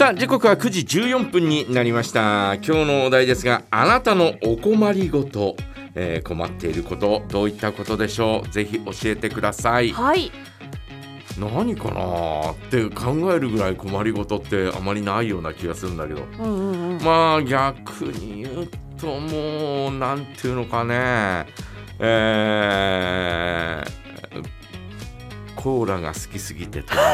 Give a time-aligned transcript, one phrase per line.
[0.00, 2.54] さあ時刻は9時14分になりました。
[2.54, 5.56] 今日のお題ですがあなたのお困りごと、
[5.94, 8.48] えー困っていることどういったことでしょう？
[8.48, 9.92] ぜひ教えてください。
[9.92, 10.32] はい。
[11.38, 12.52] 何かな？
[12.52, 16.22] って考えるぐらい困りごとってあまりないような気がするんだけど。
[16.38, 17.02] うんうんうん。
[17.04, 21.44] まあ逆に言うともうなんていうのかね。
[21.98, 23.90] えー
[25.56, 27.02] コーラが好きすぎて止め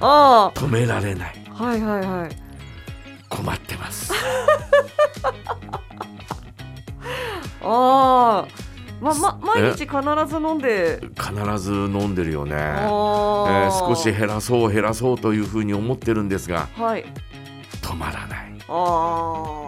[0.00, 1.44] あ止められない。
[1.50, 2.36] あはいはいはい。
[3.28, 4.12] 困ってます。
[7.62, 8.46] ああ。
[9.00, 9.60] ままえ？
[9.62, 9.92] 毎日必
[10.26, 11.00] ず飲んで。
[11.18, 12.88] 必ず飲んでるよね、えあ。
[12.88, 16.68] ーー少し減らそう減らそうというふうに思ってるんですが。
[16.76, 17.04] はい。
[17.82, 18.52] 止まらない。
[18.68, 19.65] あ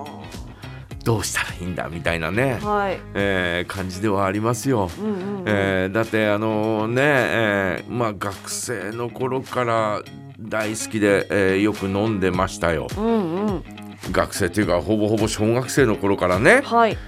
[1.08, 3.00] どうしたらいいんだみたいなねあ、はい。
[3.14, 4.90] えー感じではありますよ。
[4.98, 5.44] うんうんうん。
[5.46, 10.02] えーだってあのね、えーまあ学生の頃から
[10.38, 12.88] 大好きで、えーよく飲んでましたよ。
[12.98, 13.64] うんうん。
[14.12, 16.98] 学生というかほぼほぼ小学生の頃からね、はい。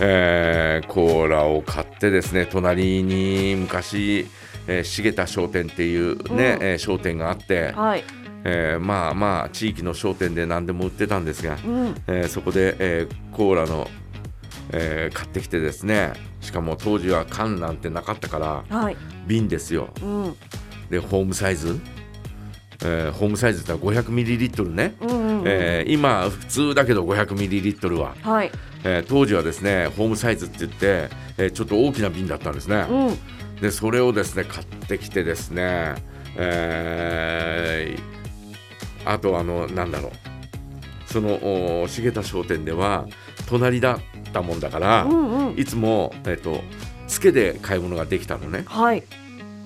[0.00, 4.26] えーコーラを買ってですね隣に昔、
[4.66, 6.62] えー重田商店っていうね、うん。
[6.62, 8.04] えー商店があって、はい
[8.48, 11.94] えーまあまあ地域の商店で何でも売ってたんですが、うん。
[12.06, 13.88] えーそこで、えーコーラの、
[14.70, 18.38] えー買ってきてですねしかも当時は缶なんてなかったか
[18.70, 18.96] らはい。
[19.26, 19.88] 瓶ですよ。
[20.00, 20.36] うん。
[20.90, 21.80] でホームサイズ、
[22.84, 25.44] えーホームサイズってのは 500ml ね、うんうんうん。
[25.46, 28.52] えー今普通だけど 500ml は、はい。
[28.84, 33.60] えー当時はですねホームサイズって言って、えーちょっと大きな瓶だったんですね、うん。
[33.60, 35.96] でそれをですね買ってきてですね、
[36.36, 38.15] えー
[39.06, 40.12] あとあのなんだろう。
[41.06, 41.34] その
[41.82, 43.06] お重田商店では
[43.48, 43.98] 隣だっ
[44.32, 45.58] たもんだから、うんうん。
[45.58, 46.60] いつも、えっと
[47.06, 48.64] つけで買い物ができたのね。
[48.66, 49.02] はい。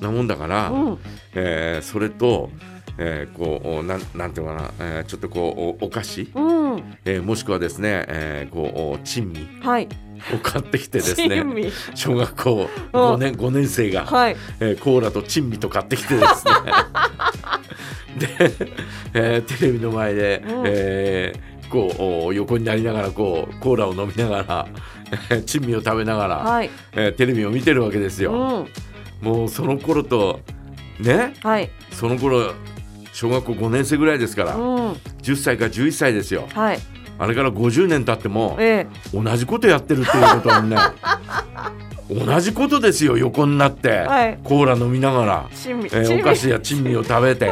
[0.00, 0.98] なもんだから、うん。
[1.34, 2.50] えーそれと、
[2.98, 6.40] えーこうおなんなんていうのかな、えーちょっとこうおお菓子、う
[6.76, 6.96] ん。
[7.06, 9.88] えーもしくはですね、えーこうお珍味はい。
[10.34, 11.42] を買ってきてですね
[11.94, 14.36] 小学校5年 ,5 年生が、はい。
[14.60, 16.52] えーコーラと珍味と買ってきてですね
[18.20, 18.28] で、
[19.14, 20.62] えーテレビの前で、うん。
[20.66, 24.66] えーこうお横になりながらこうコーラを飲みながら
[25.30, 26.70] えー 珍味を食べながら、はい。
[26.94, 28.32] えーテレビを見てるわけですうよ。
[28.32, 28.66] ん。
[29.22, 30.40] もうその頃と
[30.98, 31.32] ね？
[31.44, 31.70] はい。
[31.92, 32.52] その頃
[33.12, 34.62] 小学校5年生ぐらいですから、うん。
[35.22, 36.48] 10歳か11歳ですよ。
[36.52, 36.78] はい。
[37.20, 40.76] あれから50年経ってもえ同じことやってるっていうことはね
[42.08, 44.38] 同じことですよ横になって、はい。
[44.42, 47.48] コーラ飲みながら、えーお菓子や珍味を食べて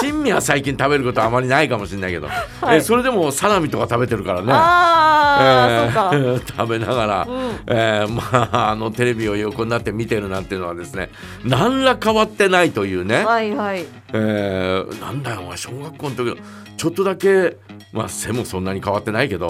[0.00, 2.32] 珍味は最近食べることはあまりないかもしれないけど、は
[2.74, 2.76] い。
[2.76, 4.52] えーそれでもサラミとか食べてるからね。
[4.52, 6.10] ああ、そうか。
[6.14, 7.50] え ー食べながら、うん。
[7.66, 8.22] えーま
[8.52, 11.10] ああのテレビを横になって見てるなんていうのはですね
[11.44, 13.84] 何ら変わってないというね、はいはい。
[14.12, 16.40] えーなんだよお前小学校の時
[16.76, 17.56] ちょっとだけ
[17.92, 19.46] まあ背もそんなに変わってないけど、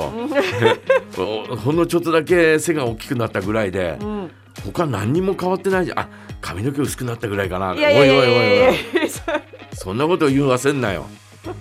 [1.19, 4.31] お ほんのちょっとだけ背が大きくなったぐらいで、うん
[4.65, 5.99] 他何にも変わってないじゃん。
[6.01, 6.09] あ
[6.41, 7.73] 髪の毛薄くなったぐらいかな。
[7.73, 8.75] おいおいおいおい。
[9.75, 11.07] そんなこと言わせんなよ。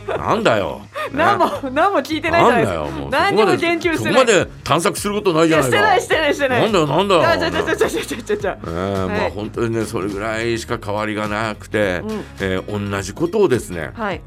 [0.08, 0.82] なんだよ、
[1.12, 2.84] ね、何も何も聞いてないじゃないですか。
[2.84, 4.14] も何にも言及してない。
[4.14, 5.78] こまで探索することないじゃないか。
[5.78, 6.70] してないしてないしてない。
[6.70, 7.22] んだよなんだよ。
[7.22, 7.88] ちゃちゃ
[8.24, 14.22] ちゃちゃえー、は、本当にねそれぐらいしか変わりがなくて、うん、えー、同じことをですね、はい、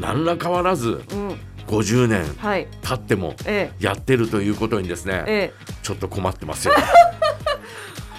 [0.00, 2.24] 何ら変わらず、うん50年
[2.82, 3.34] 経っても
[3.80, 6.74] やってるということにですね、ええ、ちょっと困ってますよ。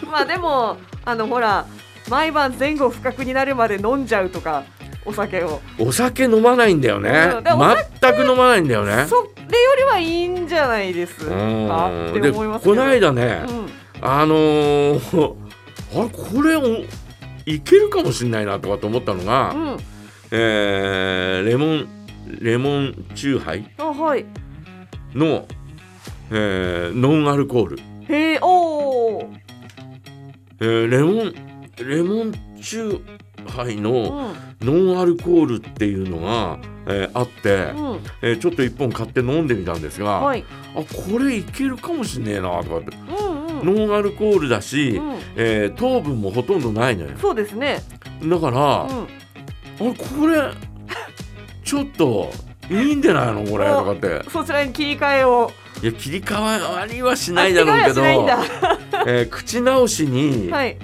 [0.04, 1.66] えまあでもあのほら
[2.10, 4.64] 毎晩前後不覚になるまで飲んじゃうとか
[5.06, 5.62] お酒を。
[5.80, 7.10] お酒飲まないんだよね。
[7.36, 7.44] うん。
[7.44, 9.06] 全く飲まないんだよね。
[9.08, 11.34] それよりはいいんじゃないですか？
[11.34, 12.10] うん。
[12.12, 13.70] ってで思いますこの間ね、うん。
[14.02, 15.34] あのー
[15.96, 16.84] あこれお
[17.46, 19.78] いけるかもしれないなとかと思ったのが、うん。
[20.32, 21.88] えーレモン
[22.42, 24.26] レモンチューハイあはい。
[25.16, 25.46] の、
[26.32, 27.80] えーノンアルコール、
[28.10, 28.77] へえおー
[30.60, 31.34] えーレモン
[31.78, 32.32] レモン
[32.62, 34.32] チューハイの
[34.62, 38.00] うんノンアルコールっていうのが、えーあって、うん。
[38.24, 40.44] えーちょっと一本買って飲んでみたんですが、はい。
[40.76, 40.80] あ
[41.12, 42.98] これいけるかもしんねえなとかって。
[43.20, 43.88] うんうん。
[43.88, 45.20] ノンアルコールだし、うん。
[45.36, 47.12] えー糖分もほとんどないのよ。
[47.22, 47.84] そうですね。
[48.24, 48.88] だから、あ
[49.80, 49.96] うん。
[49.96, 50.52] これ
[51.64, 52.32] ちょっと
[52.72, 54.24] いいんじゃないのこれとかって。
[54.32, 55.52] そちらに切り替えを
[55.82, 58.02] いや切り替わりはしないだろうけど、
[59.08, 60.78] えー口直しに、はい。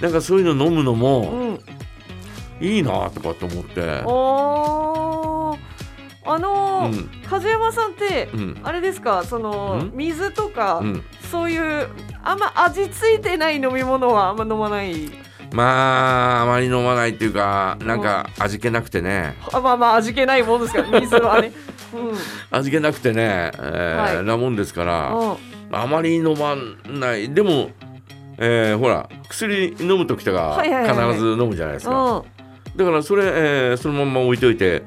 [0.00, 1.60] なんかそういうの飲むのうもん。
[2.60, 7.10] いいなとかと思って、あのーうん。
[7.28, 8.60] 梶山さんってうん。
[8.62, 9.92] あれですかそのん。
[9.94, 11.88] 水とかうん、そういう
[12.22, 15.10] あんま味付いてない飲み物はあんま飲まない？
[15.52, 19.34] まああまり飲まないっていうかなんか味気なくてね。
[19.52, 21.52] あまあまあ味気ないもんですから水はね。
[21.94, 22.58] うん。
[22.58, 24.24] 味気なくてね、えーはい。
[24.24, 25.36] なもんですからうん。
[25.72, 26.54] あまり飲ま
[26.90, 27.32] ない。
[27.32, 27.70] でも、
[28.36, 31.08] えーほら薬飲む時とかはいはいはいはい。
[31.14, 32.76] 必ず飲むじゃないですか、うん。
[32.76, 34.82] だからそれ、えーそのまんま置いといて、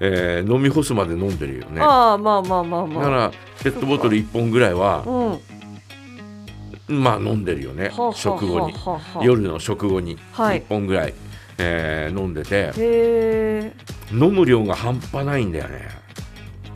[0.00, 1.80] えー飲み干すまで飲んでるよね。
[1.80, 3.04] だああまあまあまあまあ。
[3.04, 3.30] から
[3.62, 5.30] ペットボトル1本ぐらいはうん。
[5.30, 5.38] は
[6.88, 8.74] まあ飲んでるよね食後に。
[9.22, 10.62] 夜の食後にはい。
[10.62, 11.14] 1本ぐらい、
[11.58, 13.72] えー飲んでて。
[14.12, 15.88] 飲む量が半端ないんだよね。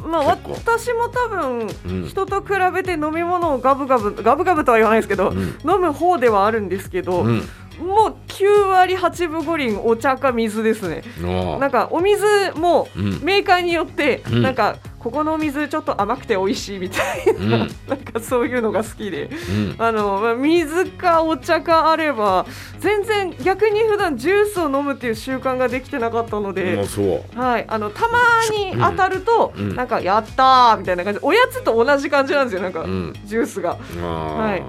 [0.05, 2.09] まあ私も多分うん。
[2.09, 5.39] 人と比べて飲み物をガブガブガブガブとは言わないですけど、うん。
[5.71, 7.43] 飲む方ではあるんですけど、うん。
[7.79, 11.03] もう9割8分5厘お茶か水ですね。
[11.21, 12.25] のなんかお水
[12.57, 13.21] もうん。
[13.23, 14.43] メーカーによって、うん。
[14.43, 17.51] なんかここのお水ちょっと甘くて美味しいみたいな、うん。
[17.89, 19.25] なんかそういうのが好きで。
[19.25, 19.77] うん。
[19.79, 22.47] あのまあ水かお茶かあれば
[22.81, 27.39] 全然逆に普段ジュースを飲むっていう習慣ができてなかったので、もうそう。
[27.39, 28.19] はい、あのたま
[28.51, 29.77] に当たると、うん。
[29.77, 31.21] なんかやったーみたいな感じ。
[31.23, 33.15] おやつと同じ感じなんですよなんか、うん。
[33.25, 34.63] ジュースが、はい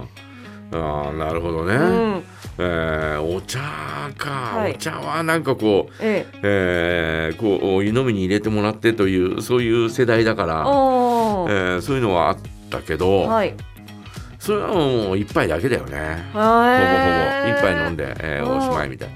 [0.71, 2.23] あーなるほどね、うん。
[2.59, 3.59] えーお茶
[4.17, 4.73] か、はい。
[4.73, 6.39] お茶はなんかこう、ええ。
[6.43, 12.37] えーこうお湯飲みに入れてもらってというそういう世代だから、えーそういうのはあっ
[12.69, 13.55] たけど、はい。
[14.37, 16.23] それはもう一杯だけだよね。
[16.33, 16.53] ほぼほぼ。
[16.55, 18.57] は一杯飲んで、えーうん。
[18.59, 19.09] おしまいみたい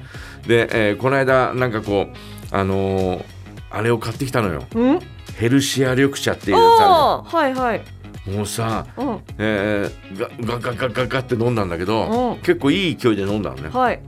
[0.47, 3.23] で、えーこの間なんかこうあのー
[3.71, 4.63] あれを買ってきたのよ。
[4.75, 4.99] うん？
[5.37, 7.81] ヘルシア緑茶っていうやつあはいはい
[8.25, 9.19] もうさ、うん。
[9.37, 12.41] えーガガガガガガって飲んだんだけど、うん。
[12.41, 13.69] 結構いい勢いで飲んだのね。
[13.69, 13.99] はい。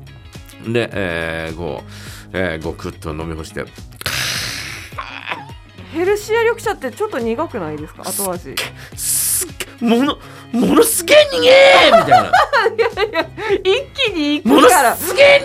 [0.68, 1.90] で、えーこう、
[2.32, 3.66] えー、ごくっと飲み干して。
[5.94, 8.04] ヘルシア緑茶ってちょっと苦くないですか？
[8.04, 8.54] 後味。
[8.96, 10.18] すっげもの
[10.52, 12.32] ものすげえ逃げーみたいな。
[13.64, 14.96] 一気にいものくから。
[14.96, 15.42] すげえ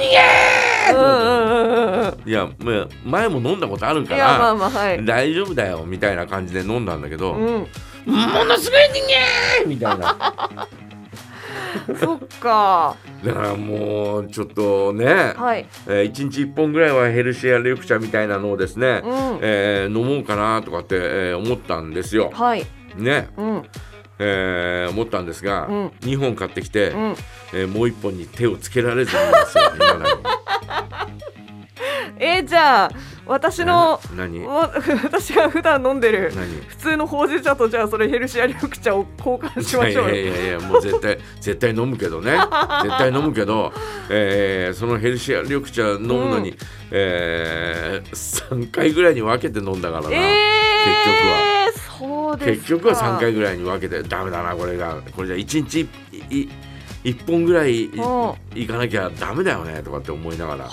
[0.88, 5.05] 逃げーうんうんいやまあ前も飲んだことあるかいやまあらまあはい。
[5.05, 7.67] 大丈夫だよみたいな感じで飲んだんだけど、うん
[8.06, 10.69] ものすごい逃げーみたいな。
[11.99, 12.97] そっか。
[13.25, 15.67] だからもうちょっとね、はい。
[15.87, 19.38] えー、1日1本ぐらいはヘルシア緑茶みたいなのをですね、うん。
[19.43, 22.31] えー飲もうかなとかって、えー思ったんですよ。
[22.32, 22.67] はい。
[22.97, 23.62] ね、うん。
[24.19, 25.87] えー思ったんですが、うん。
[26.00, 27.14] 2本買ってきて、うん。
[27.53, 29.64] えーもう1本に手をつけられずにいますよ
[32.19, 32.91] えーじゃあ
[33.31, 34.00] 私の
[35.05, 36.61] 私が普段飲んでる何？
[36.67, 40.15] 普通のほうじ茶とじゃあそれヘルシア緑茶を交換しましょうよ。
[40.17, 42.32] いやいやいやもう絶対 絶対飲むけどね。
[42.82, 43.73] 絶対飲むけど、
[44.09, 46.56] えーそのヘルシア緑茶飲むのに、う
[46.91, 52.67] えー、3回ぐらいに分けて飲んだからな、えー、そうですか。
[52.67, 54.97] 結局は3回ぐらいに分けてダメだなこれが。
[55.15, 55.88] これじゃ1日
[56.32, 56.49] いい
[57.05, 60.69] 1本ぐらいいかなきゃダメだよねとかって思いながら。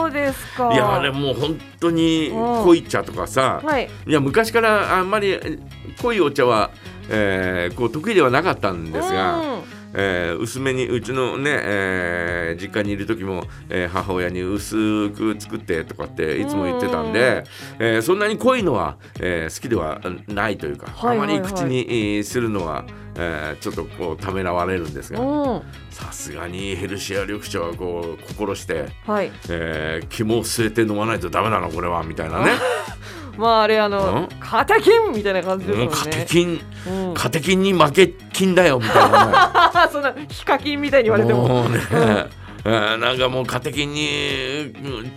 [0.00, 0.72] そうですか。
[0.72, 2.64] いやあれもう本当にうん。
[2.64, 3.88] 濃い茶とかさ、はい。
[4.06, 5.58] いや昔からあんまりえ
[6.00, 6.70] 濃いお茶は、
[7.10, 9.62] えーこう得意ではなかったんですが、うん。
[9.94, 17.44] えー薄めにうちのね、えー実家にいる時も、えー母親に薄く作ってとかっていつも言ってたんで、
[17.78, 21.36] えーそんなに濃いのは、えー好きではないというか、はいはいはい。
[21.38, 22.84] あまり口にえーするのは、
[23.16, 25.62] えーちょっとこうためらわれるんですがうん。
[25.90, 29.30] さすがにヘルシア緑茶はこう心して、はい。
[29.48, 32.52] えー肝を据えて飲まないとダメなのこれはみたいなね。
[33.38, 34.38] まああれあのうん。
[34.40, 36.60] カタキンみたいな感じですもんカテねキン
[37.08, 37.14] うん。
[37.14, 39.32] カテキンに負け金だよみたいなね。
[39.34, 41.48] あ そんなヒカキンみたいに言われても。
[41.48, 45.12] もうね、えーなんかもうカテキンに、うん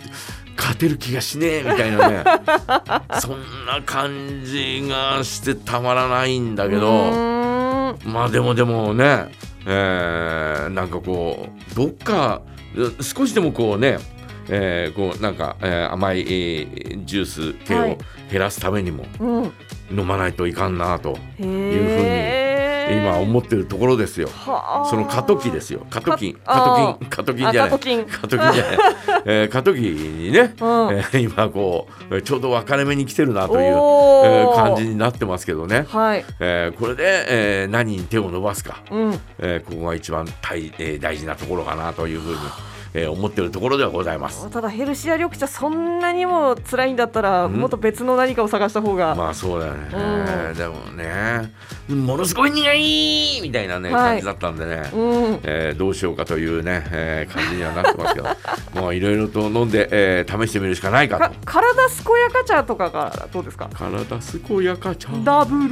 [0.58, 2.24] 勝てる気がしねえみたいなね。
[3.20, 7.35] そんな感じがしてたまらないんだけうど
[8.06, 9.28] まあでもでもね、
[9.66, 12.42] えーなんかこうどっか
[12.74, 13.98] う少しでもこうね
[14.48, 17.98] えーこうなんか、えー甘い、えージュース系をはい
[18.30, 19.52] 減らすためにもうん
[19.90, 24.28] 飲まないといかんなとへいう今思ってるところですよ。
[24.28, 25.86] はあその過渡期ですよ。
[25.90, 26.60] 過渡期、か過
[26.94, 27.70] 渡期、過渡期じゃない。
[27.70, 27.86] 過渡期
[28.36, 28.78] じゃない。
[29.28, 30.46] えー過渡期にね、うん。
[30.46, 35.84] えー今こうちょうど分かれ目に来てるなという、えー感じになってますけどね。
[35.88, 36.24] はい。
[36.40, 37.26] えーこれで、
[37.62, 39.20] えー何に手を伸ばすか、うん。
[39.40, 42.38] えーここが一番大,、えー大事なところかなというふうに、
[42.98, 44.48] えー思ってるところではございます。
[44.50, 47.52] ただヘルシア緑茶そんなにも辛いんだったらん？
[47.52, 50.56] もっと別の何かを探した方が、まあそうだよね、うん。
[50.56, 51.52] でもね
[51.88, 54.08] ものすごい苦いみたいなね、はい。
[54.08, 55.40] 感じだったんでね、うん。
[55.42, 58.28] えーどうしようかというね、えー感じにはなってますけど。
[58.80, 61.36] もういろいろと飲んで、えー試してみるしかないかかと。
[61.44, 63.68] 体健やか茶とかがどうですか？
[63.74, 64.04] 体
[64.48, 65.70] 健やかちゃんダブル。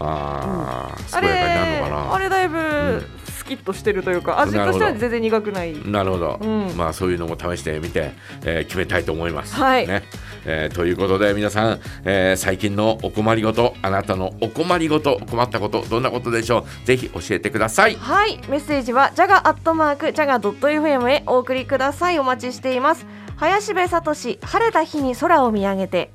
[0.00, 2.14] あー、あ健やかになるれのかな。
[2.14, 3.04] あれだいぶん
[3.44, 5.74] スキッとしてるというか味としては全然苦くない。
[5.86, 6.76] なるほど、うん。
[6.76, 8.12] まあそういうのも試してみて、
[8.44, 9.54] えー決めたいと思います。
[9.54, 9.86] はい。
[9.86, 10.02] ね。
[10.46, 17.96] えーということで皆さん、えー最近のお困りごとあなたのお困りごと困ったことどんなことでしょうぜひ教えてください。
[17.96, 18.40] はい。
[18.48, 22.18] メッセージはジャガアットマークジャガドット FM へお送りください。
[22.18, 23.06] お待ちしています。
[23.36, 26.10] 林部聡晴れた日に空を見上げて